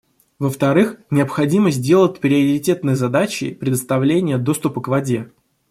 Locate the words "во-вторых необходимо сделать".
0.39-2.19